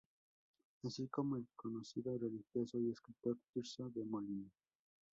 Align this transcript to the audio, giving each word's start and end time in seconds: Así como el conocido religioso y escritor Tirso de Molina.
Así 0.81 1.07
como 1.09 1.37
el 1.37 1.47
conocido 1.55 2.17
religioso 2.17 2.79
y 2.79 2.89
escritor 2.89 3.37
Tirso 3.53 3.87
de 3.91 4.03
Molina. 4.03 4.49